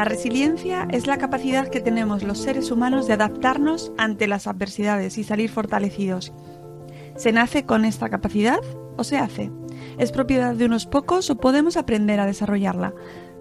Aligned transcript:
La 0.00 0.04
resiliencia 0.04 0.88
es 0.90 1.06
la 1.06 1.18
capacidad 1.18 1.68
que 1.68 1.82
tenemos 1.82 2.22
los 2.22 2.38
seres 2.38 2.70
humanos 2.70 3.06
de 3.06 3.12
adaptarnos 3.12 3.92
ante 3.98 4.28
las 4.28 4.46
adversidades 4.46 5.18
y 5.18 5.24
salir 5.24 5.50
fortalecidos. 5.50 6.32
¿Se 7.16 7.32
nace 7.32 7.66
con 7.66 7.84
esta 7.84 8.08
capacidad 8.08 8.60
o 8.96 9.04
se 9.04 9.18
hace? 9.18 9.52
¿Es 9.98 10.10
propiedad 10.10 10.54
de 10.54 10.64
unos 10.64 10.86
pocos 10.86 11.28
o 11.28 11.36
podemos 11.36 11.76
aprender 11.76 12.18
a 12.18 12.24
desarrollarla? 12.24 12.94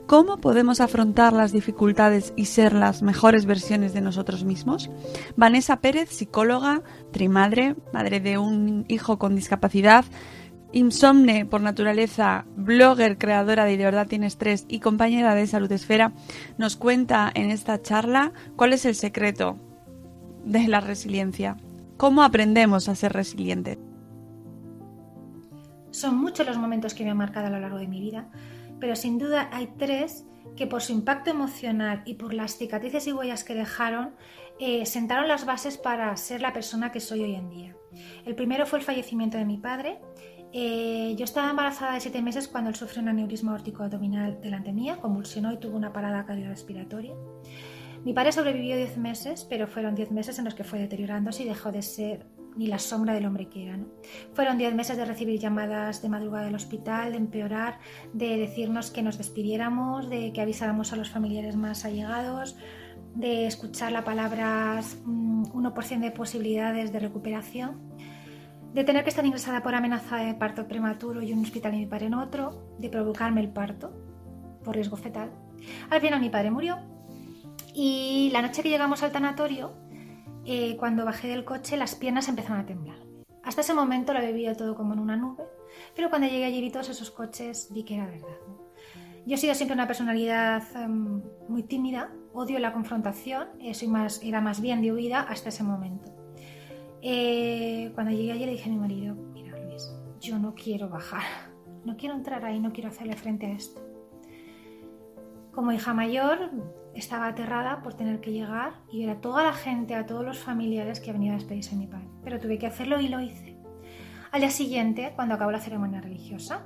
¿Cómo 0.06 0.40
podemos 0.40 0.82
afrontar 0.82 1.32
las 1.32 1.54
dificultades 1.54 2.34
y 2.36 2.44
ser 2.44 2.74
las 2.74 3.04
mejores 3.04 3.46
versiones 3.46 3.94
de 3.94 4.02
nosotros 4.02 4.44
mismos? 4.44 4.90
Vanessa 5.38 5.80
Pérez, 5.80 6.10
psicóloga, 6.10 6.82
trimadre, 7.14 7.78
madre 7.94 8.20
de 8.20 8.38
un 8.38 8.84
hijo 8.90 9.18
con 9.18 9.34
discapacidad, 9.34 10.04
insomne 10.72 11.46
por 11.46 11.62
naturaleza, 11.62 12.46
blogger, 12.56 13.18
creadora 13.18 13.66
de 13.66 13.78
verdad 13.78 14.08
tienes 14.08 14.38
tres 14.38 14.66
y 14.68 14.80
compañera 14.80 15.36
de 15.36 15.48
Salud 15.48 15.72
Esfera, 15.72 16.14
nos 16.58 16.76
cuenta 16.76 17.32
en 17.34 17.50
esta 17.50 17.82
charla 17.82 18.34
cuál 18.56 18.74
es 18.74 18.86
el 18.86 18.96
secreto 18.96 19.58
de 20.46 20.68
la 20.68 20.80
resiliencia. 20.80 21.58
¿Cómo 21.98 22.24
aprendemos 22.24 22.88
a 22.88 22.96
ser 22.96 23.14
resilientes? 23.14 23.78
Son 25.92 26.18
muchos 26.18 26.46
los 26.46 26.58
momentos 26.58 26.94
que 26.94 27.04
me 27.04 27.10
han 27.10 27.18
marcado 27.18 27.48
a 27.48 27.50
lo 27.50 27.60
largo 27.60 27.78
de 27.78 27.88
mi 27.88 28.00
vida, 28.00 28.30
pero 28.80 28.96
sin 28.96 29.18
duda 29.18 29.50
hay 29.52 29.70
tres 29.78 30.26
que 30.56 30.68
por 30.68 30.82
su 30.82 30.94
impacto 30.94 31.30
emocional 31.32 32.02
y 32.06 32.16
por 32.16 32.34
las 32.34 32.58
cicatrices 32.58 33.08
y 33.08 33.14
huellas 33.14 33.44
que 33.44 33.56
dejaron, 33.56 34.12
eh, 34.60 34.86
sentaron 34.86 35.28
las 35.28 35.46
bases 35.46 35.78
para 35.78 36.16
ser 36.18 36.42
la 36.42 36.54
persona 36.54 36.92
que 36.92 37.00
soy 37.00 37.22
hoy 37.22 37.36
en 37.36 37.50
día. 37.50 37.76
El 38.26 38.36
primero 38.36 38.66
fue 38.66 38.80
el 38.80 38.86
fallecimiento 38.86 39.38
de 39.38 39.46
mi 39.46 39.58
padre 39.58 40.00
eh, 40.52 41.16
yo 41.18 41.26
estaba 41.26 41.52
embarazada 41.52 41.94
de 41.94 42.00
siete 42.00 42.22
meses 42.22 42.48
cuando 42.48 42.70
él 42.70 42.76
sufrió 42.76 43.02
un 43.02 43.10
aneurisma 43.10 43.54
órtico 43.54 43.84
abdominal 43.84 44.40
delante 44.42 44.72
mía, 44.72 44.98
convulsionó 44.98 45.54
y 45.54 45.58
tuvo 45.58 45.78
una 45.78 45.94
parada 45.94 46.26
cardiorrespiratoria. 46.26 47.14
Mi 48.04 48.14
padre 48.14 48.32
sobrevivió 48.32 48.78
diez 48.78 48.98
meses, 48.98 49.46
pero 49.50 49.68
fueron 49.68 49.94
diez 49.94 50.12
meses 50.12 50.40
en 50.40 50.46
los 50.46 50.56
que 50.56 50.64
fue 50.64 50.80
deteriorándose 50.80 51.44
y 51.44 51.48
dejó 51.48 51.72
de 51.72 51.82
ser 51.82 52.26
ni 52.56 52.68
la 52.68 52.80
sombra 52.80 53.14
del 53.14 53.26
hombre 53.26 53.48
que 53.48 53.68
era. 53.68 53.78
Fueron 54.34 54.58
diez 54.58 54.74
meses 54.74 54.98
de 54.98 55.06
recibir 55.06 55.40
llamadas 55.40 56.02
de 56.02 56.10
madrugada 56.10 56.46
del 56.46 56.56
hospital, 56.56 57.12
de 57.12 57.18
empeorar, 57.18 57.80
de 58.14 58.38
decirnos 58.38 58.90
que 58.90 59.04
nos 59.04 59.18
despidiéramos, 59.18 60.10
de 60.10 60.34
que 60.34 60.42
avisáramos 60.42 60.94
a 60.94 60.96
los 60.96 61.10
familiares 61.10 61.56
más 61.56 61.86
allegados, 61.86 62.58
de 63.16 63.46
escuchar 63.46 63.92
la 63.92 64.04
palabra 64.04 64.80
1% 64.82 65.98
mm, 65.98 66.02
de 66.02 66.12
posibilidades 66.12 66.92
de 66.92 67.00
recuperación 67.00 67.90
de 68.74 68.84
tener 68.84 69.04
que 69.04 69.10
estar 69.10 69.26
ingresada 69.26 69.64
por 69.64 69.74
amenaza 69.74 70.18
de 70.18 70.34
parto 70.36 70.68
prematuro 70.68 71.22
y 71.22 71.34
un 71.34 71.44
hospital 71.44 71.74
y 71.74 71.78
mi 71.80 71.86
padre 71.86 72.08
en 72.08 72.14
otro, 72.14 72.76
de 72.78 72.90
provocarme 72.90 73.42
el 73.42 73.50
parto 73.50 73.92
por 74.64 74.76
riesgo 74.76 74.98
fetal. 74.98 75.32
Al 75.90 76.02
final 76.02 76.22
mi 76.22 76.30
padre 76.30 76.52
murió 76.52 76.78
y 77.74 78.30
la 78.32 78.42
noche 78.42 78.62
que 78.62 78.70
llegamos 78.70 79.04
al 79.04 79.12
tanatorio, 79.12 79.74
eh, 80.46 80.76
cuando 80.78 81.06
bajé 81.06 81.28
del 81.28 81.46
coche, 81.46 81.78
las 81.78 81.96
piernas 81.96 82.28
empezaron 82.28 82.60
a 82.60 82.66
temblar. 82.66 82.98
Hasta 83.44 83.62
ese 83.62 83.74
momento 83.74 84.14
lo 84.14 84.22
vivido 84.22 84.56
todo 84.56 84.76
como 84.76 84.94
en 84.94 85.00
una 85.00 85.16
nube, 85.16 85.44
pero 85.96 86.10
cuando 86.10 86.28
llegué 86.28 86.46
allí 86.46 86.60
y 86.64 86.72
todos 86.72 86.90
esos 86.90 87.12
coches, 87.12 87.70
vi 87.72 87.84
que 87.84 87.96
era 87.96 88.06
verdad. 88.06 88.28
Yo 89.26 89.36
he 89.36 89.38
sido 89.38 89.54
siempre 89.54 89.76
una 89.76 89.88
personalidad 89.88 90.64
em, 90.76 91.22
muy 91.48 91.64
tímida, 91.64 92.12
odio 92.34 92.58
la 92.60 92.74
confrontación, 92.74 93.48
eh, 93.60 93.74
soy 93.74 93.88
más, 93.88 94.22
era 94.24 94.42
más 94.42 94.62
bien 94.62 94.82
de 94.82 94.92
huida 94.92 95.22
hasta 95.22 95.50
ese 95.50 95.64
momento. 95.64 96.19
Eh, 97.02 97.92
cuando 97.96 98.12
llegué 98.12 98.34
allí 98.34 98.46
le 98.46 98.52
dije 98.52 98.70
a 98.70 98.74
mi 98.74 98.80
marido, 98.80 99.16
mira 99.34 99.58
Luis, 99.58 99.90
yo 100.20 100.38
no 100.38 100.54
quiero 100.54 100.90
bajar, 100.90 101.24
no 101.86 101.96
quiero 101.96 102.16
entrar 102.16 102.44
ahí, 102.44 102.60
no 102.60 102.74
quiero 102.74 102.90
hacerle 102.90 103.16
frente 103.16 103.46
a 103.46 103.52
esto. 103.52 103.82
Como 105.52 105.72
hija 105.72 105.94
mayor 105.94 106.52
estaba 106.94 107.28
aterrada 107.28 107.82
por 107.82 107.94
tener 107.94 108.20
que 108.20 108.32
llegar 108.32 108.74
y 108.92 109.06
ver 109.06 109.16
a 109.16 109.22
toda 109.22 109.44
la 109.44 109.54
gente, 109.54 109.96
a 109.96 110.06
todos 110.06 110.26
los 110.26 110.40
familiares 110.40 111.00
que 111.00 111.14
venían 111.14 111.36
a 111.36 111.38
despedirse 111.38 111.72
de 111.72 111.78
mi 111.78 111.88
padre. 111.88 112.08
Pero 112.24 112.40
tuve 112.40 112.58
que 112.58 112.68
hacerlo 112.68 113.00
y 113.00 113.08
lo 113.08 113.20
hice. 113.20 113.58
Al 114.32 114.42
día 114.42 114.52
siguiente, 114.52 115.14
cuando 115.16 115.36
acabó 115.36 115.52
la 115.52 115.60
ceremonia 115.60 116.02
religiosa, 116.02 116.66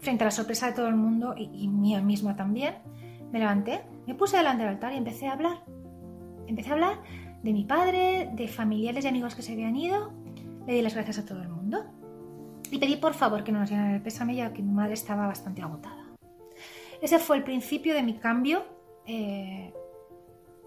frente 0.00 0.24
a 0.24 0.26
la 0.26 0.30
sorpresa 0.30 0.66
de 0.66 0.72
todo 0.72 0.88
el 0.88 0.96
mundo 0.96 1.34
y, 1.36 1.50
y 1.52 1.68
mía 1.68 2.00
misma 2.00 2.36
también, 2.36 2.74
me 3.30 3.38
levanté, 3.38 3.82
me 4.06 4.14
puse 4.14 4.36
delante 4.36 4.64
del 4.64 4.74
altar 4.74 4.92
y 4.92 4.96
empecé 4.96 5.28
a 5.28 5.32
hablar. 5.32 5.64
Empecé 6.46 6.70
a 6.70 6.72
hablar 6.72 6.98
de 7.44 7.52
mi 7.52 7.64
padre, 7.64 8.30
de 8.32 8.48
familiares 8.48 9.04
y 9.04 9.08
amigos 9.08 9.34
que 9.34 9.42
se 9.42 9.52
habían 9.52 9.76
ido. 9.76 10.12
Le 10.66 10.74
di 10.74 10.82
las 10.82 10.94
gracias 10.94 11.18
a 11.18 11.26
todo 11.26 11.42
el 11.42 11.48
mundo. 11.48 11.84
Y 12.70 12.78
pedí 12.78 12.96
por 12.96 13.12
favor 13.12 13.44
que 13.44 13.52
no 13.52 13.60
nos 13.60 13.70
llenaran 13.70 13.94
el 13.94 14.02
pésame 14.02 14.34
ya 14.34 14.52
que 14.52 14.62
mi 14.62 14.72
madre 14.72 14.94
estaba 14.94 15.26
bastante 15.26 15.60
agotada. 15.60 16.06
Ese 17.02 17.18
fue 17.18 17.36
el 17.36 17.44
principio 17.44 17.92
de 17.92 18.02
mi 18.02 18.14
cambio 18.14 18.64
eh, 19.06 19.74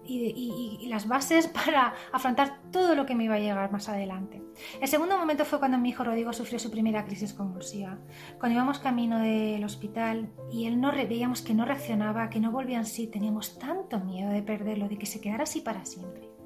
y, 0.04 0.86
las 0.88 1.08
bases 1.08 1.48
para 1.64 1.94
afrontar 2.12 2.60
todo 2.70 2.94
lo 2.94 3.04
que 3.04 3.16
me 3.16 3.24
iba 3.24 3.34
a 3.34 3.40
llegar 3.40 3.72
más 3.72 3.88
adelante. 3.88 4.40
El 4.80 4.86
segundo 4.86 5.18
momento 5.18 5.44
fue 5.44 5.58
cuando 5.58 5.78
mi 5.78 5.88
hijo 5.88 6.04
Rodrigo 6.04 6.32
sufrió 6.32 6.60
su 6.60 6.70
primera 6.70 7.04
crisis 7.04 7.34
convulsiva. 7.34 7.98
Cuando 8.38 8.54
íbamos 8.54 8.78
camino 8.78 9.18
del 9.18 9.64
hospital 9.64 10.30
y 10.52 10.66
él 10.66 10.80
no 10.80 10.92
veíamos 10.92 11.42
que 11.42 11.54
no 11.54 11.64
reaccionaba, 11.64 12.30
que 12.30 12.38
no 12.38 12.52
volvía 12.52 12.78
en 12.78 12.86
sí, 12.86 13.08
teníamos 13.08 13.58
tanto 13.58 13.98
miedo 13.98 14.30
de 14.30 14.42
perderlo, 14.42 14.88
de 14.88 14.96
que 14.96 15.06
se 15.06 15.20
quedara 15.20 15.42
así 15.42 15.60
para 15.60 15.84
siempre. 15.84 16.37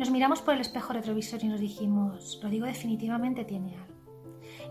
Nos 0.00 0.10
miramos 0.10 0.40
por 0.40 0.54
el 0.54 0.62
espejo 0.62 0.94
retrovisor 0.94 1.44
y 1.44 1.48
nos 1.48 1.60
dijimos, 1.60 2.40
Rodrigo 2.42 2.64
definitivamente 2.64 3.44
tiene 3.44 3.76
algo. 3.76 4.00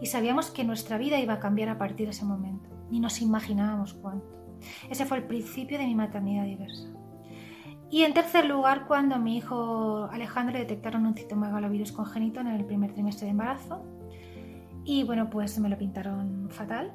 Y 0.01 0.07
sabíamos 0.07 0.49
que 0.49 0.63
nuestra 0.63 0.97
vida 0.97 1.19
iba 1.19 1.33
a 1.33 1.39
cambiar 1.39 1.69
a 1.69 1.77
partir 1.77 2.07
de 2.07 2.13
ese 2.13 2.25
momento, 2.25 2.71
ni 2.89 2.99
nos 2.99 3.21
imaginábamos 3.21 3.93
cuánto. 3.93 4.25
Ese 4.89 5.05
fue 5.05 5.17
el 5.17 5.25
principio 5.25 5.77
de 5.77 5.85
mi 5.85 5.93
maternidad 5.93 6.45
diversa. 6.45 6.89
Y 7.91 8.05
en 8.05 8.15
tercer 8.15 8.45
lugar, 8.45 8.87
cuando 8.87 9.13
a 9.13 9.19
mi 9.19 9.37
hijo 9.37 10.09
Alejandro 10.11 10.53
le 10.53 10.61
detectaron 10.61 11.05
un 11.05 11.13
citomegalovirus 11.13 11.91
congénito 11.91 12.39
en 12.39 12.47
el 12.47 12.65
primer 12.65 12.93
trimestre 12.93 13.25
de 13.25 13.31
embarazo. 13.31 13.85
Y 14.83 15.03
bueno, 15.03 15.29
pues 15.29 15.59
me 15.59 15.69
lo 15.69 15.77
pintaron 15.77 16.49
fatal. 16.49 16.91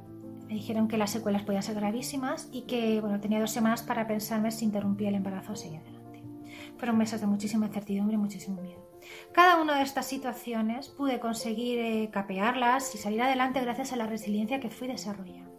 Me 0.48 0.54
dijeron 0.54 0.88
que 0.88 0.98
las 0.98 1.10
secuelas 1.10 1.44
podían 1.44 1.62
ser 1.62 1.76
gravísimas 1.76 2.48
y 2.50 2.62
que 2.62 3.00
bueno, 3.00 3.20
tenía 3.20 3.38
dos 3.38 3.52
semanas 3.52 3.84
para 3.84 4.08
pensarme 4.08 4.50
si 4.50 4.64
interrumpía 4.64 5.10
el 5.10 5.14
embarazo 5.14 5.52
o 5.52 5.56
fueron 6.76 6.98
meses 6.98 7.20
de 7.20 7.26
muchísima 7.26 7.66
incertidumbre 7.66 8.14
y 8.14 8.18
muchísimo 8.18 8.60
miedo. 8.60 8.84
Cada 9.32 9.60
una 9.60 9.76
de 9.76 9.82
estas 9.82 10.06
situaciones 10.06 10.88
pude 10.88 11.20
conseguir 11.20 11.78
eh, 11.78 12.10
capearlas 12.10 12.94
y 12.94 12.98
salir 12.98 13.22
adelante 13.22 13.60
gracias 13.60 13.92
a 13.92 13.96
la 13.96 14.06
resiliencia 14.06 14.60
que 14.60 14.70
fui 14.70 14.88
desarrollando. 14.88 15.52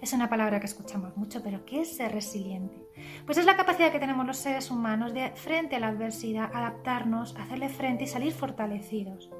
Es 0.00 0.12
una 0.12 0.28
palabra 0.28 0.60
que 0.60 0.66
escuchamos 0.66 1.16
mucho, 1.16 1.42
pero 1.42 1.64
¿qué 1.64 1.80
es 1.80 1.96
ser 1.96 2.12
resiliente? 2.12 2.86
Pues 3.26 3.38
es 3.38 3.46
la 3.46 3.56
capacidad 3.56 3.90
que 3.90 3.98
tenemos 3.98 4.26
los 4.26 4.36
seres 4.36 4.70
humanos 4.70 5.14
de, 5.14 5.32
frente 5.34 5.76
a 5.76 5.80
la 5.80 5.88
adversidad, 5.88 6.50
adaptarnos, 6.54 7.34
hacerle 7.36 7.68
frente 7.68 8.04
y 8.04 8.06
salir 8.06 8.32
fortalecidos. 8.32 9.30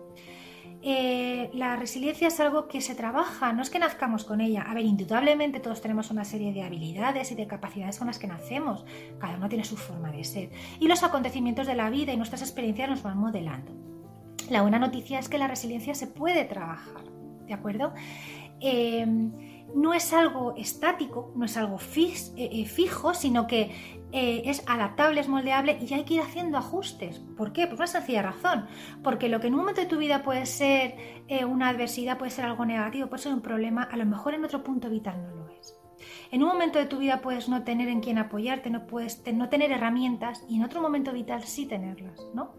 Eh, 0.87 1.49
la 1.55 1.77
resiliencia 1.77 2.29
es 2.29 2.39
algo 2.41 2.69
que 2.69 2.83
se 2.83 2.95
trabaja, 2.95 3.55
no 3.55 3.63
es 3.63 3.71
que 3.71 3.79
nazcamos 3.79 4.25
con 4.25 4.43
ella. 4.43 4.67
A 4.69 4.75
ver, 4.75 4.85
indudablemente 4.85 5.59
todos 5.59 5.81
tenemos 5.81 6.11
una 6.11 6.27
serie 6.27 6.53
de 6.53 6.63
habilidades 6.63 7.33
y 7.33 7.35
de 7.35 7.47
capacidades 7.47 7.97
con 7.97 8.07
las 8.07 8.19
que 8.19 8.27
nacemos. 8.27 8.85
Cada 9.19 9.39
uno 9.39 9.49
tiene 9.49 9.65
su 9.65 9.79
forma 9.79 10.13
de 10.13 10.23
ser. 10.25 10.51
Y 10.81 10.87
los 10.87 11.03
acontecimientos 11.03 11.67
de 11.67 11.75
la 11.75 11.89
vida 11.89 12.13
y 12.13 12.19
nuestras 12.19 12.43
experiencias 12.43 12.91
nos 12.91 13.03
van 13.03 13.17
modelando. 13.17 13.73
La 14.51 14.61
buena 14.61 14.79
noticia 14.79 15.19
es 15.19 15.31
que 15.31 15.39
la 15.39 15.49
resiliencia 15.49 15.95
se 15.95 16.07
puede 16.07 16.45
trabajar, 16.45 17.03
¿de 17.47 17.55
acuerdo? 17.55 17.95
Eh, 18.61 19.07
no 19.75 19.95
es 19.95 20.13
algo 20.13 20.55
estático, 20.55 21.33
no 21.35 21.47
es 21.47 21.57
algo 21.57 21.79
eh, 21.97 22.67
fijo, 22.67 23.15
sino 23.15 23.47
que 23.47 24.04
eh, 24.15 24.43
es 24.47 24.63
adaptable, 24.67 25.21
es 25.21 25.29
moldeable 25.29 25.79
y 25.81 25.93
hay 25.93 26.05
que 26.05 26.15
ir 26.15 26.21
haciendo 26.23 26.57
ajustes. 26.57 27.19
¿Por 27.37 27.53
qué? 27.53 27.67
Por 27.67 27.77
una 27.77 27.87
sencilla 27.87 28.23
razón. 28.23 28.67
Porque 29.03 29.29
lo 29.29 29.41
que 29.41 29.49
en 29.49 29.55
un 29.55 29.61
momento 29.61 29.81
de 29.81 29.87
tu 29.87 29.99
vida 29.99 30.23
puede 30.23 30.47
ser 30.47 30.95
una 31.47 31.69
adversidad, 31.69 32.17
puede 32.17 32.31
ser 32.31 32.45
algo 32.45 32.65
negativo, 32.65 33.09
puede 33.09 33.23
ser 33.23 33.33
un 33.33 33.41
problema, 33.41 33.83
a 33.83 33.97
lo 33.97 34.07
mejor 34.07 34.35
en 34.35 34.45
otro 34.45 34.63
punto 34.63 34.89
vital 34.89 35.23
no 35.23 35.35
lo 35.35 35.49
es. 35.49 35.75
En 36.31 36.43
un 36.43 36.49
momento 36.49 36.79
de 36.79 36.87
tu 36.87 36.99
vida 36.99 37.21
puedes 37.21 37.49
no 37.49 37.65
tener 37.65 37.89
en 37.89 38.01
quién 38.01 38.19
apoyarte, 38.19 38.71
no 38.71 38.87
puedes 38.87 39.23
no 39.33 39.49
tener 39.49 39.73
herramientas 39.73 40.45
y 40.49 40.57
en 40.57 40.65
otro 40.65 40.81
momento 40.81 41.13
vital 41.13 41.43
sí 41.43 41.67
tenerlas, 41.67 42.21
¿no? 42.35 42.53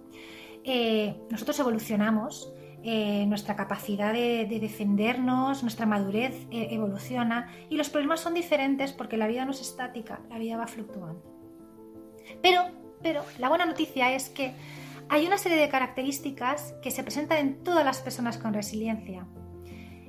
nosotros 1.29 1.59
evolucionamos 1.59 2.51
eh, 2.87 3.25
nuestra 3.25 3.55
capacidad 3.55 4.13
de, 4.13 4.45
defendernos, 4.61 5.63
nuestra 5.63 5.87
madurez 5.87 6.35
eh, 6.51 6.67
evoluciona 6.69 7.49
y 7.67 7.77
los 7.77 7.89
problemas 7.89 8.19
son 8.19 8.35
diferentes 8.35 8.93
porque 8.93 9.17
la 9.17 9.25
vida 9.25 9.43
no 9.43 9.49
es 9.49 9.61
estática, 9.61 10.21
la 10.29 10.37
vida 10.37 10.55
va 10.55 10.67
fluctuando. 10.67 11.34
Pero, 12.41 12.65
pero 13.01 13.23
la 13.39 13.49
buena 13.49 13.65
noticia 13.65 14.13
es 14.13 14.29
que 14.29 14.53
hay 15.09 15.27
una 15.27 15.37
serie 15.37 15.57
de 15.57 15.69
características 15.69 16.73
que 16.81 16.91
se 16.91 17.03
presentan 17.03 17.37
en 17.37 17.63
todas 17.63 17.85
las 17.85 17.99
personas 17.99 18.37
con 18.37 18.53
resiliencia 18.53 19.25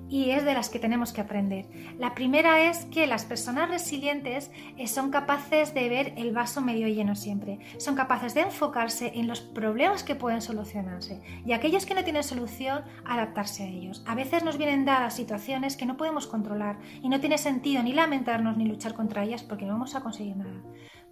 y 0.08 0.30
es 0.30 0.44
de 0.44 0.54
las 0.54 0.68
que 0.68 0.78
tenemos 0.78 1.12
que 1.12 1.20
aprender. 1.20 1.66
La 1.98 2.14
primera 2.14 2.70
es 2.70 2.84
que 2.86 3.06
las 3.06 3.24
personas 3.24 3.68
resilientes 3.68 4.50
eh, 4.76 4.86
son 4.86 5.10
capaces 5.10 5.74
de 5.74 5.88
ver 5.88 6.12
el 6.16 6.32
vaso 6.32 6.60
medio 6.60 6.88
lleno 6.88 7.14
siempre, 7.14 7.58
son 7.78 7.94
capaces 7.94 8.34
de 8.34 8.42
enfocarse 8.42 9.12
en 9.14 9.26
los 9.26 9.40
problemas 9.40 10.04
que 10.04 10.14
pueden 10.14 10.42
solucionarse 10.42 11.20
y 11.44 11.52
aquellos 11.52 11.86
que 11.86 11.94
no 11.94 12.04
tienen 12.04 12.22
solución, 12.22 12.84
adaptarse 13.04 13.64
a 13.64 13.68
ellos. 13.68 14.04
A 14.06 14.14
veces 14.14 14.44
nos 14.44 14.58
vienen 14.58 14.84
dadas 14.84 15.14
situaciones 15.14 15.76
que 15.76 15.86
no 15.86 15.96
podemos 15.96 16.26
controlar 16.26 16.78
y 17.02 17.08
no 17.08 17.20
tiene 17.20 17.38
sentido 17.38 17.82
ni 17.82 17.92
lamentarnos 17.92 18.56
ni 18.56 18.66
luchar 18.66 18.94
contra 18.94 19.24
ellas 19.24 19.42
porque 19.42 19.66
no 19.66 19.72
vamos 19.72 19.94
a 19.94 20.00
conseguir 20.00 20.36
nada 20.36 20.62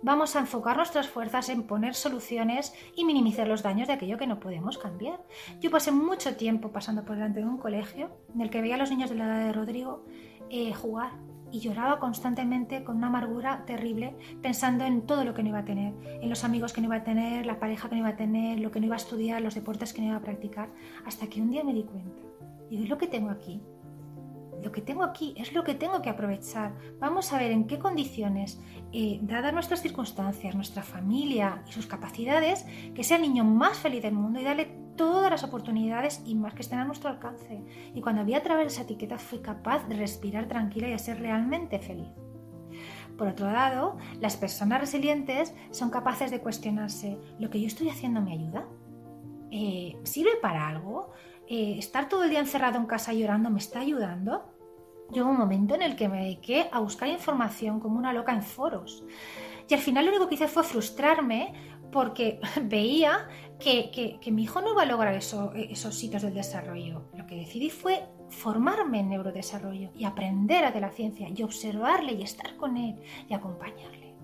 vamos 0.05 0.37
a 0.37 0.41
enfocar 0.41 0.77
nuestras 0.77 1.09
fuerzas 1.09 1.49
en 1.49 1.63
poner 1.63 1.95
soluciones 1.95 2.75
y 2.95 3.07
minimizar 3.07 3.49
los 3.49 3.63
daños 3.63 3.89
de 3.89 3.95
aquello 3.95 4.19
que 4.19 4.27
no 4.27 4.39
podemos 4.39 4.77
cambiar. 4.77 5.25
Yo 5.61 5.71
pasé 5.71 5.93
mucho 5.93 6.37
tiempo 6.37 6.71
pasando 6.71 7.05
por 7.07 7.17
delante 7.17 7.41
de 7.41 7.47
un 7.47 7.57
colegio 7.57 8.11
en 8.35 8.43
el 8.43 8.51
que 8.51 8.61
veía 8.61 8.75
a 8.75 8.79
los 8.79 8.91
niños 8.91 9.09
de 9.09 9.17
la 9.17 9.25
edad 9.25 9.47
de 9.47 9.53
Rodrigo 9.55 10.05
eh, 10.51 10.75
jugar 10.75 11.13
y 11.51 11.61
lloraba 11.61 12.01
constantemente 12.01 12.85
con 12.85 12.99
una 12.99 13.07
amargura 13.07 13.65
terrible 13.65 14.15
pensando 14.43 14.85
en 14.85 15.07
todo 15.07 15.25
lo 15.25 15.33
que 15.33 15.43
no 15.43 15.49
iba 15.49 15.61
a 15.61 15.65
tener, 15.65 15.95
en 16.05 16.29
los 16.29 16.45
amigos 16.45 16.75
que 16.75 16.83
no 16.83 16.89
iba 16.89 16.97
a 16.97 17.05
tener, 17.05 17.47
la 17.47 17.59
pareja 17.59 17.89
que 17.89 17.95
no 17.95 18.01
iba 18.01 18.11
a 18.11 18.17
tener, 18.17 18.61
lo 18.61 18.71
que 18.71 18.81
no 18.81 18.87
iba 18.87 18.97
a 18.97 18.99
estudiar, 18.99 19.41
los 19.41 19.55
deportes 19.55 19.95
que 19.95 20.03
no 20.03 20.09
iba 20.09 20.17
a 20.17 20.23
practicar, 20.23 20.69
hasta 21.07 21.29
que 21.29 21.41
un 21.41 21.51
día 21.51 21.65
me 21.65 21.73
di 21.73 21.85
cuenta. 21.85 22.21
Y 22.69 22.83
es 22.83 22.91
lo 22.91 22.99
que 22.99 23.07
tengo 23.07 23.31
aquí, 23.31 23.63
lo 24.65 24.73
que 24.73 24.81
tengo 24.81 25.05
aquí 25.05 25.35
es 25.37 25.53
lo 25.53 25.63
que 25.63 25.75
tengo 25.75 26.01
que 26.01 26.09
aprovechar. 26.09 26.75
Vamos 26.99 27.33
a 27.33 27.39
ver 27.39 27.53
en 27.53 27.67
qué 27.67 27.79
condiciones, 27.79 28.61
eh, 28.93 29.21
dadas 29.23 29.53
nuestras 29.53 29.83
circunstancias, 29.83 30.55
nuestra 30.55 30.83
familia 30.83 31.63
y 31.69 31.73
sus 31.73 31.87
capacidades, 31.87 32.65
que 32.95 33.05
sea 33.05 33.19
el 33.19 33.23
niño 33.23 33.45
más 33.45 33.79
feliz 33.79 34.03
del 34.03 34.15
mundo 34.15 34.41
y 34.41 34.45
darle 34.45 34.75
todas 34.97 35.31
las 35.31 35.45
oportunidades 35.45 36.23
y 36.25 36.35
más 36.35 36.55
que 36.55 36.63
estén 36.63 36.79
a 36.79 36.85
nuestro 36.85 37.11
alcance. 37.11 37.63
Y 37.95 38.01
cuando 38.01 38.25
vi 38.25 38.35
a 38.35 38.43
través 38.43 38.67
de 38.67 38.73
esa 38.73 38.83
etiqueta 38.83 39.19
fui 39.19 39.41
capaz 39.41 39.87
de 39.87 39.97
respirar 39.97 40.49
tranquila 40.49 40.89
y 40.89 40.93
de 40.93 40.99
ser 40.99 41.21
realmente 41.21 41.79
feliz. 41.79 42.09
Por 43.19 43.29
otro 43.29 43.51
lado, 43.53 43.99
las 44.21 44.37
personas 44.37 44.81
resilientes 44.81 45.55
son 45.71 45.91
capaces 45.91 46.31
de 46.31 46.41
cuestionarse, 46.41 47.19
¿lo 47.39 47.51
que 47.51 47.61
yo 47.61 47.67
estoy 47.67 47.91
haciendo 47.91 48.21
me 48.23 48.33
ayuda? 48.33 48.67
Eh, 49.51 49.97
¿Sirve 50.05 50.33
para 50.41 50.69
algo? 50.69 51.13
Eh, 51.47 51.77
¿Estar 51.79 52.09
todo 52.09 52.25
el 52.25 52.31
día 52.31 52.41
encerrado 52.41 52.79
en 52.79 52.87
casa 52.87 53.13
llorando 53.13 53.51
me 53.51 53.59
está 53.59 53.81
ayudando? 53.81 54.54
Llegó 55.13 55.29
un 55.29 55.39
momento 55.39 55.75
en 55.75 55.83
el 55.83 55.97
que 55.97 56.09
me 56.09 56.23
dediqué 56.23 56.69
a 56.73 56.81
buscar 56.81 57.09
información 57.09 57.81
como 57.81 57.99
una 57.99 58.13
loca 58.13 58.33
en 58.33 58.43
foros. 58.43 59.05
Y 59.69 59.75
al 59.75 59.81
final 59.81 60.05
lo 60.05 60.11
único 60.11 60.29
que 60.29 60.35
hice 60.35 60.49
fue 60.49 60.65
frustrarme 60.65 61.53
porque 61.93 62.41
veía 62.63 63.29
que, 63.59 64.19
mi 64.33 64.43
hijo 64.43 64.61
no 64.61 64.73
iba 64.73 64.83
a 64.83 64.87
lograr 64.87 65.15
esos 65.15 65.95
sitios 65.95 66.23
del 66.23 66.35
desarrollo. 66.35 67.09
Lo 67.15 67.27
que 67.27 67.37
decidí 67.37 67.71
fue 67.71 68.05
formarme 68.29 69.01
en 69.01 69.11
neurodesarrollo 69.11 69.91
y 69.95 70.05
aprender 70.05 70.73
de 70.73 70.81
la 70.81 70.91
ciencia 70.91 71.29
y 71.29 71.43
observarle 71.43 72.13
y 72.15 72.23
estar 72.23 72.57
con 72.57 72.77
él 72.77 72.97
y 73.29 73.35
acompañarle. 73.35 74.15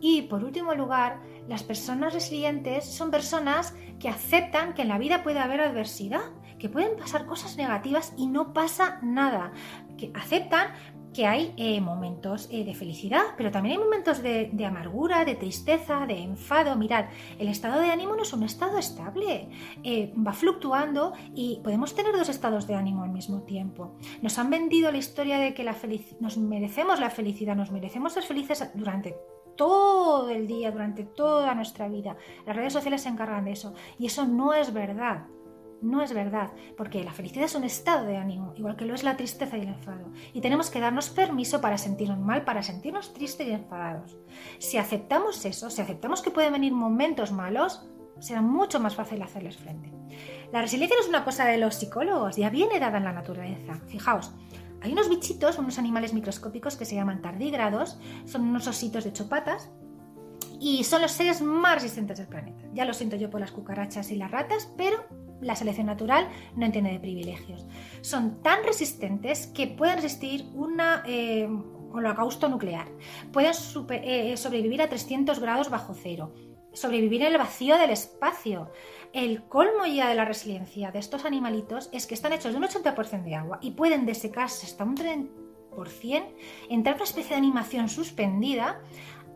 Y 0.00 0.22
por 0.22 0.44
último 0.44 0.74
lugar, 0.74 1.20
las 1.48 1.62
personas 1.62 2.12
resilientes 2.12 2.84
son 2.84 3.10
personas 3.10 3.74
que 3.98 4.08
aceptan 4.08 4.74
que 4.74 4.82
en 4.82 4.88
la 4.88 4.98
vida 4.98 5.22
puede 5.22 5.38
haber 5.38 5.60
adversidad 5.60 6.32
que 6.58 6.68
pueden 6.68 6.96
pasar 6.96 7.26
cosas 7.26 7.56
negativas 7.56 8.12
y 8.16 8.26
no 8.26 8.52
pasa 8.52 8.98
nada, 9.02 9.52
que 9.96 10.10
aceptan 10.14 10.72
que 11.14 11.26
hay 11.26 11.54
eh, 11.56 11.80
momentos 11.80 12.48
eh, 12.50 12.64
de 12.64 12.74
felicidad, 12.74 13.22
pero 13.38 13.50
también 13.50 13.78
hay 13.78 13.84
momentos 13.84 14.20
de, 14.22 14.50
amargura, 14.66 15.24
de 15.24 15.36
tristeza, 15.36 16.04
de 16.06 16.18
enfado. 16.18 16.76
Mirad, 16.76 17.06
el 17.38 17.48
estado 17.48 17.80
de 17.80 17.90
ánimo 17.90 18.16
no 18.16 18.22
es 18.22 18.32
un 18.32 18.42
estado 18.42 18.76
estable, 18.76 19.48
eh, 19.84 20.12
va 20.14 20.32
fluctuando 20.32 21.14
y 21.34 21.60
podemos 21.62 21.94
tener 21.94 22.14
dos 22.14 22.28
estados 22.28 22.66
de 22.66 22.74
ánimo 22.74 23.04
al 23.04 23.10
mismo 23.10 23.42
tiempo. 23.42 23.96
Nos 24.20 24.38
han 24.38 24.50
vendido 24.50 24.90
la 24.90 24.98
historia 24.98 25.38
de 25.38 25.54
que 25.54 25.64
la 25.64 25.76
nos 26.20 26.36
merecemos 26.36 26.98
la 27.00 27.10
felicidad, 27.10 27.54
nos 27.54 27.70
merecemos 27.70 28.12
ser 28.12 28.24
felices 28.24 28.68
durante 28.74 29.16
todo 29.56 30.30
el 30.30 30.46
día, 30.46 30.72
durante 30.72 31.04
toda 31.04 31.54
nuestra 31.54 31.88
vida. 31.88 32.16
Las 32.44 32.56
redes 32.56 32.72
sociales 32.72 33.02
se 33.02 33.08
encargan 33.08 33.44
de 33.44 33.52
eso 33.52 33.74
y 33.98 34.06
eso 34.06 34.26
no 34.26 34.52
es 34.52 34.72
verdad. 34.72 35.26
No 35.84 36.00
es 36.00 36.14
verdad, 36.14 36.50
porque 36.78 37.04
la 37.04 37.12
felicidad 37.12 37.44
es 37.44 37.54
un 37.54 37.64
estado 37.64 38.06
de 38.06 38.16
ánimo, 38.16 38.54
igual 38.56 38.74
que 38.74 38.86
lo 38.86 38.94
es 38.94 39.04
la 39.04 39.18
tristeza 39.18 39.58
y 39.58 39.60
el 39.60 39.68
enfado. 39.68 40.10
Y 40.32 40.40
tenemos 40.40 40.70
que 40.70 40.80
darnos 40.80 41.10
permiso 41.10 41.60
para 41.60 41.76
sentirnos 41.76 42.18
mal, 42.18 42.42
para 42.42 42.62
sentirnos 42.62 43.12
tristes 43.12 43.46
y 43.46 43.50
enfadados. 43.50 44.16
Si 44.58 44.78
aceptamos 44.78 45.44
eso, 45.44 45.68
si 45.68 45.82
aceptamos 45.82 46.22
que 46.22 46.30
pueden 46.30 46.54
venir 46.54 46.72
momentos 46.72 47.32
malos, 47.32 47.86
será 48.18 48.40
mucho 48.40 48.80
más 48.80 48.94
fácil 48.94 49.20
hacerles 49.20 49.58
frente. 49.58 49.92
La 50.52 50.62
resiliencia 50.62 50.96
no 50.96 51.02
es 51.02 51.08
una 51.10 51.22
cosa 51.22 51.44
de 51.44 51.58
los 51.58 51.74
psicólogos, 51.74 52.36
ya 52.36 52.48
viene 52.48 52.80
dada 52.80 52.96
en 52.96 53.04
la 53.04 53.12
naturaleza. 53.12 53.74
Fijaos, 53.86 54.32
hay 54.80 54.92
unos 54.92 55.10
bichitos, 55.10 55.58
unos 55.58 55.78
animales 55.78 56.14
microscópicos 56.14 56.76
que 56.76 56.86
se 56.86 56.94
llaman 56.94 57.20
tardígrados, 57.20 57.98
son 58.24 58.48
unos 58.48 58.66
ositos 58.66 59.04
de 59.04 59.12
chopatas 59.12 59.70
y 60.58 60.84
son 60.84 61.02
los 61.02 61.12
seres 61.12 61.42
más 61.42 61.74
resistentes 61.74 62.16
del 62.16 62.28
planeta. 62.28 62.64
Ya 62.72 62.86
lo 62.86 62.94
siento 62.94 63.16
yo 63.16 63.28
por 63.28 63.40
las 63.40 63.52
cucarachas 63.52 64.10
y 64.10 64.16
las 64.16 64.30
ratas, 64.30 64.72
pero 64.78 65.23
la 65.44 65.56
selección 65.56 65.86
natural 65.86 66.28
no 66.56 66.66
entiende 66.66 66.90
de 66.90 67.00
privilegios. 67.00 67.66
Son 68.00 68.42
tan 68.42 68.64
resistentes 68.64 69.46
que 69.48 69.66
pueden 69.66 69.96
resistir 69.96 70.46
un 70.54 70.80
eh, 71.06 71.48
holocausto 71.92 72.48
nuclear. 72.48 72.88
Pueden 73.32 73.52
eh, 73.90 74.36
sobrevivir 74.36 74.82
a 74.82 74.88
300 74.88 75.38
grados 75.38 75.70
bajo 75.70 75.94
cero. 75.94 76.34
Sobrevivir 76.72 77.22
en 77.22 77.32
el 77.32 77.38
vacío 77.38 77.78
del 77.78 77.90
espacio. 77.90 78.70
El 79.12 79.44
colmo 79.44 79.86
ya 79.86 80.08
de 80.08 80.16
la 80.16 80.24
resiliencia 80.24 80.90
de 80.90 80.98
estos 80.98 81.24
animalitos 81.24 81.88
es 81.92 82.06
que 82.06 82.14
están 82.14 82.32
hechos 82.32 82.52
de 82.52 82.58
un 82.58 82.64
80% 82.64 83.22
de 83.22 83.36
agua 83.36 83.58
y 83.62 83.72
pueden 83.72 84.06
desecarse 84.06 84.66
hasta 84.66 84.82
un 84.82 84.96
30%, 84.96 85.28
entrar 86.68 86.94
en 86.94 87.00
una 87.00 87.04
especie 87.04 87.30
de 87.30 87.36
animación 87.36 87.88
suspendida 87.88 88.80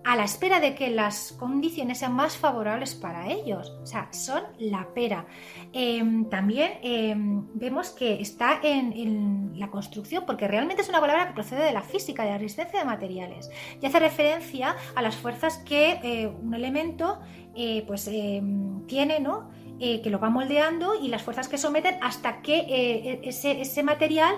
a 0.08 0.16
la 0.16 0.24
espera 0.24 0.58
de 0.58 0.74
que 0.74 0.88
las 0.88 1.32
condiciones 1.32 1.98
sean 1.98 2.14
más 2.14 2.34
favorables 2.34 2.94
para 2.94 3.30
ellos. 3.30 3.74
O 3.82 3.84
sea, 3.84 4.10
son 4.10 4.42
la 4.58 4.88
pera. 4.94 5.26
Em, 5.74 6.24
también 6.30 6.78
em, 6.82 7.46
vemos 7.52 7.90
que 7.90 8.18
está 8.18 8.58
en, 8.62 9.52
la 9.58 9.68
construcción, 9.68 10.24
porque 10.24 10.48
realmente 10.48 10.80
es 10.80 10.88
una 10.88 11.00
palabra 11.00 11.28
que 11.28 11.34
procede 11.34 11.62
de 11.62 11.72
la 11.72 11.82
física, 11.82 12.22
de 12.22 12.30
la 12.30 12.38
resistencia 12.38 12.78
de 12.78 12.86
materiales, 12.86 13.50
y 13.82 13.84
hace 13.84 13.98
referencia 13.98 14.76
a 14.94 15.02
las 15.02 15.14
fuerzas 15.14 15.58
que 15.58 16.00
eh, 16.02 16.26
un 16.26 16.54
elemento 16.54 17.18
eh, 17.54 17.84
pues, 17.86 18.08
em, 18.08 18.86
tiene, 18.86 19.20
¿no? 19.20 19.50
Eh, 19.78 20.00
que 20.00 20.08
lo 20.08 20.18
va 20.18 20.30
moldeando 20.30 20.94
y 20.94 21.08
las 21.08 21.22
fuerzas 21.22 21.48
que 21.48 21.58
someten 21.58 21.98
hasta 22.00 22.40
que 22.40 22.60
e, 22.60 23.28
ese, 23.28 23.60
ese 23.60 23.82
material 23.82 24.36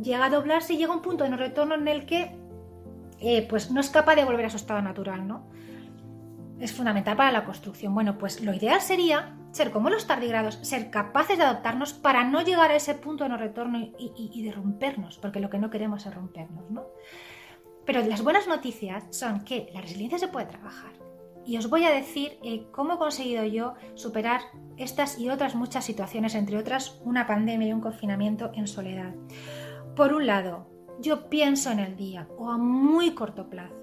llega 0.00 0.26
a 0.26 0.30
doblarse 0.30 0.74
y 0.74 0.76
llega 0.76 0.92
a 0.92 0.96
un 0.96 1.02
punto 1.02 1.24
de 1.24 1.30
no 1.30 1.38
retorno 1.38 1.74
en 1.74 1.88
el 1.88 2.04
que 2.04 2.32
eh, 3.20 3.46
pues 3.48 3.70
no 3.70 3.80
es 3.80 3.90
capaz 3.90 4.14
de 4.14 4.24
volver 4.24 4.46
a 4.46 4.50
su 4.50 4.56
estado 4.56 4.82
natural, 4.82 5.26
¿no? 5.26 5.46
Es 6.58 6.72
fundamental 6.72 7.16
para 7.16 7.32
la 7.32 7.44
construcción. 7.44 7.94
Bueno, 7.94 8.18
pues 8.18 8.40
lo 8.40 8.54
ideal 8.54 8.80
sería, 8.80 9.36
ser 9.52 9.70
como 9.70 9.90
los 9.90 10.06
tardigrados, 10.06 10.58
ser 10.62 10.90
capaces 10.90 11.38
de 11.38 11.44
adaptarnos 11.44 11.92
para 11.92 12.24
no 12.24 12.42
llegar 12.42 12.70
a 12.70 12.76
ese 12.76 12.94
punto 12.94 13.24
de 13.24 13.30
no 13.30 13.36
retorno 13.36 13.78
y, 13.98 14.42
de 14.42 14.52
rompernos, 14.52 15.18
porque 15.18 15.40
lo 15.40 15.50
que 15.50 15.58
no 15.58 15.70
queremos 15.70 16.06
es 16.06 16.14
rompernos, 16.14 16.70
¿no? 16.70 16.84
Pero 17.84 18.02
las 18.02 18.22
buenas 18.22 18.48
noticias 18.48 19.04
son 19.10 19.44
que 19.44 19.70
la 19.72 19.80
resiliencia 19.80 20.18
se 20.18 20.28
puede 20.28 20.46
trabajar. 20.46 20.92
Y 21.44 21.56
os 21.58 21.70
voy 21.70 21.84
a 21.84 21.90
decir 21.90 22.38
eh, 22.42 22.66
cómo 22.72 22.94
he 22.94 22.98
conseguido 22.98 23.44
yo 23.44 23.74
superar 23.94 24.40
estas 24.76 25.18
y 25.18 25.30
otras 25.30 25.54
muchas 25.54 25.84
situaciones, 25.84 26.34
entre 26.34 26.58
otras 26.58 27.00
una 27.04 27.26
pandemia 27.26 27.68
y 27.68 27.72
un 27.72 27.80
confinamiento 27.80 28.50
en 28.54 28.66
soledad. 28.66 29.14
Por 29.94 30.12
un 30.12 30.26
lado, 30.26 30.68
yo 31.00 31.28
pienso 31.28 31.70
en 31.70 31.78
el 31.78 31.96
día 31.96 32.28
o 32.38 32.50
a 32.50 32.58
muy 32.58 33.14
corto 33.14 33.48
plazo. 33.48 33.74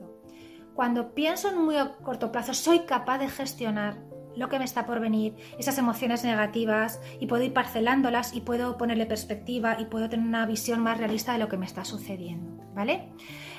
Cuando 0.73 1.13
pienso 1.13 1.49
en 1.49 1.57
muy 1.57 1.75
corto 2.03 2.31
plazo, 2.31 2.53
soy 2.53 2.79
capaz 2.81 3.19
de 3.19 3.29
gestionar 3.29 4.12
lo 4.35 4.49
que 4.49 4.59
me 4.59 4.65
está 4.65 4.85
por 4.85 4.99
venir, 4.99 5.35
esas 5.57 5.77
emociones 5.77 6.23
negativas 6.23 7.01
y 7.19 7.27
puedo 7.27 7.43
ir 7.43 7.53
parcelándolas 7.53 8.35
y 8.35 8.41
puedo 8.41 8.77
ponerle 8.77 9.05
perspectiva 9.05 9.77
y 9.79 9.85
puedo 9.85 10.09
tener 10.09 10.25
una 10.25 10.45
visión 10.45 10.81
más 10.81 10.97
realista 10.97 11.33
de 11.33 11.39
lo 11.39 11.49
que 11.49 11.57
me 11.57 11.65
está 11.65 11.85
sucediendo, 11.85 12.63
¿vale? 12.73 13.09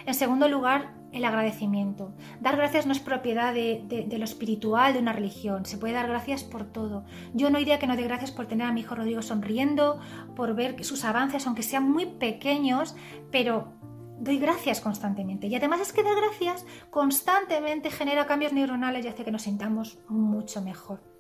En 0.07 0.15
segundo 0.15 0.49
lugar, 0.49 0.93
el 1.13 1.25
agradecimiento. 1.25 2.13
Dar 2.41 2.57
gracias 2.57 2.87
no 2.87 2.93
es 2.93 2.99
propiedad 2.99 3.55
de, 3.55 4.07
lo 4.19 4.25
espiritual 4.25 4.93
de 4.93 4.99
una 4.99 5.13
religión, 5.13 5.65
se 5.65 5.79
puede 5.79 5.95
dar 5.95 6.09
gracias 6.09 6.45
por 6.45 6.65
todo. 6.65 7.05
Yo 7.33 7.51
no 7.51 7.59
diría 7.59 7.79
que 7.79 7.87
no 7.87 7.97
dé 7.97 8.03
gracias 8.03 8.33
por 8.33 8.47
tener 8.47 8.67
a 8.67 8.73
mi 8.73 8.81
hijo 8.81 8.95
Rodrigo 8.95 9.23
sonriendo, 9.23 10.01
por 10.35 10.55
ver 10.55 10.83
sus 10.85 11.05
avances, 11.05 11.47
aunque 11.47 11.63
sean 11.63 11.91
muy 11.91 12.07
pequeños, 12.07 12.97
pero 13.31 13.73
doy 14.19 14.39
gracias 14.39 14.81
constantemente. 14.81 15.47
Y 15.47 15.57
además 15.57 15.81
es 15.81 15.93
que 15.93 16.03
dar 16.03 16.17
gracias 16.17 16.67
constantemente 16.91 17.91
genera 17.91 18.27
cambios 18.27 18.53
neuronales 18.53 19.05
y 19.05 19.09
hace 19.09 19.25
que 19.25 19.31
nos 19.31 19.43
sintamos 19.43 19.99
mucho 20.09 20.63
mejor. 20.63 21.15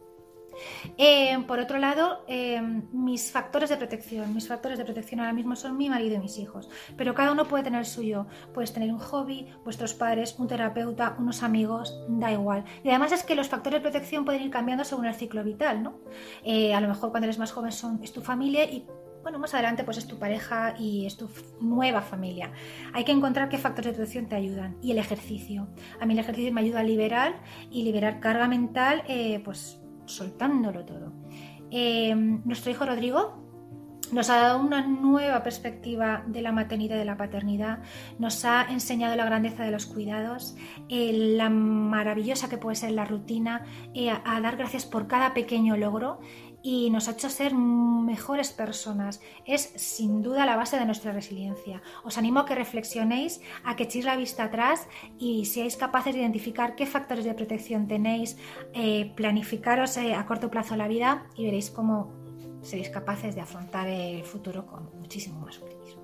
Eh, 0.99 1.37
por 1.47 1.59
otro 1.59 1.79
lado, 1.79 2.25
eh, 2.29 2.61
mis 2.93 3.31
factores 3.31 3.71
de 3.71 3.77
protección. 3.77 4.35
Mis 4.35 4.49
factores 4.49 4.79
de 4.79 4.85
protección 4.85 5.21
ahora 5.21 5.33
mismo 5.33 5.57
son 5.57 5.77
mi 5.77 5.89
marido 5.89 6.17
y 6.17 6.19
mis 6.19 6.39
hijos. 6.39 6.69
Pero 6.97 7.15
cada 7.15 7.33
uno 7.33 7.47
puede 7.47 7.65
tener 7.65 7.81
el 7.81 7.87
suyo. 7.87 8.27
Puedes 8.53 8.73
tener 8.73 8.93
un 8.93 8.99
hobby, 8.99 9.49
vuestros 9.65 9.95
padres, 9.95 10.37
un 10.39 10.47
terapeuta, 10.47 11.17
unos 11.19 11.43
amigos, 11.43 11.99
da 12.09 12.33
igual. 12.33 12.65
Y 12.83 12.91
además 12.91 13.13
es 13.13 13.25
que 13.25 13.35
los 13.35 13.49
factores 13.49 13.83
de 13.83 13.91
protección 13.91 14.25
pueden 14.25 14.43
ir 14.43 14.51
cambiando 14.51 14.85
según 14.85 15.07
el 15.07 15.15
ciclo 15.15 15.43
vital, 15.45 15.83
¿no? 15.83 15.95
Eh, 16.45 16.75
a 16.75 16.81
lo 16.81 16.89
mejor 16.89 17.11
cuando 17.11 17.27
eres 17.27 17.39
más 17.39 17.53
joven 17.53 17.73
son, 17.73 18.03
es 18.03 18.13
tu 18.13 18.21
familia 18.21 18.65
y 18.65 18.87
bueno, 19.25 19.39
más 19.39 19.55
adelante 19.55 19.85
pues 19.85 19.97
es 19.97 20.07
tu 20.07 20.19
pareja 20.19 20.75
y 20.79 21.07
es 21.07 21.17
tu 21.17 21.31
nueva 21.59 22.03
familia. 22.03 22.53
Hay 22.93 23.05
que 23.05 23.13
encontrar 23.13 23.49
qué 23.49 23.57
factores 23.57 23.93
de 23.93 23.97
protección 23.97 24.27
te 24.27 24.37
ayudan. 24.37 24.77
Y 24.83 24.93
el 24.93 24.99
ejercicio. 24.99 25.67
A 25.99 26.05
mí 26.05 26.13
el 26.13 26.21
ejercicio 26.21 26.53
me 26.53 26.61
ayuda 26.61 26.81
a 26.81 26.85
liberar 26.85 27.43
y 27.71 27.85
liberar 27.85 28.21
carga 28.21 28.47
mental, 28.49 29.03
eh, 29.09 29.41
pues 29.43 29.81
soltándolo 30.05 30.85
todo. 30.85 31.11
Eh, 31.71 32.15
nuestro 32.15 32.71
hijo 32.71 32.85
Rodrigo 32.85 33.43
nos 34.13 34.29
ha 34.29 34.37
dado 34.37 34.61
una 34.61 34.87
nueva 34.87 35.43
perspectiva 35.43 36.23
de 36.27 36.43
la 36.43 36.53
maternidad 36.53 36.97
y 36.97 36.99
de 36.99 37.05
la 37.07 37.17
paternidad, 37.17 37.79
nos 38.19 38.45
ha 38.45 38.67
enseñado 38.71 39.17
la 39.17 39.25
grandeza 39.25 39.65
de 39.65 39.71
los 39.71 39.87
cuidados, 39.87 40.55
eh, 40.91 41.13
la 41.15 41.49
maravillosa 41.49 42.51
que 42.51 42.59
puede 42.59 42.77
ser 42.77 42.91
la 42.91 43.07
rutina, 43.07 43.65
a 44.27 44.41
dar 44.43 44.57
gracias 44.57 44.85
por 44.85 45.09
cada 45.09 45.33
pequeño 45.33 45.79
logro 45.79 46.21
y 46.65 46.89
nos 46.89 47.09
ha 47.09 47.13
hecho 47.13 47.29
ser 47.29 47.55
mejores 47.55 48.51
personas. 48.51 49.21
Es 49.45 49.71
sin 49.77 50.23
duda 50.23 50.47
la 50.47 50.57
base 50.57 50.79
de 50.79 50.87
nuestra 50.87 51.13
resiliencia. 51.13 51.83
Os 52.05 52.17
animo 52.17 52.41
a 52.41 52.47
que 52.47 52.55
reflexionéis, 52.55 53.43
a 53.65 53.77
que 53.77 53.85
echéis 53.85 54.07
la 54.07 54.17
vista 54.17 54.45
atrás 54.45 54.89
y 55.19 55.45
seáis 55.45 55.77
capaces 55.77 56.15
de 56.15 56.21
identificar 56.21 56.75
qué 56.75 56.87
factores 56.87 57.27
de 57.27 57.35
protección 57.35 57.87
tenéis, 57.87 58.39
eh, 58.73 59.13
planificaros 59.15 59.97
eh, 59.99 60.15
a 60.15 60.25
corto 60.25 60.51
plazo 60.51 60.75
la 60.75 60.89
vida 60.89 61.27
y 61.37 61.45
veréis 61.45 61.71
cómo 61.71 62.15
seréis 62.63 62.89
capaces 62.89 63.35
de 63.35 63.43
afrontar 63.43 63.87
el 63.87 64.25
futuro 64.25 64.65
con 64.65 64.89
muchísimo 64.99 65.41
más 65.41 65.59
optimismo. 65.59 66.04